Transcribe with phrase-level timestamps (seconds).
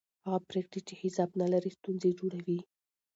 [0.27, 2.59] هغه پرېکړې چې حساب نه لري ستونزې جوړوي